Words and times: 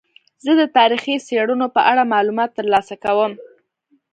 زه 0.45 0.51
د 0.59 0.63
تاریخي 0.77 1.15
څیړنو 1.27 1.67
په 1.75 1.81
اړه 1.91 2.11
معلومات 2.13 2.49
ترلاسه 2.59 2.95
کوم. 3.03 3.31